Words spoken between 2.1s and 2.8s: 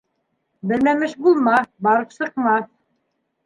сыҡмаҫ!